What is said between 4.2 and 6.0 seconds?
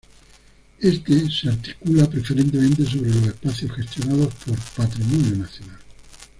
por Patrimonio Nacional.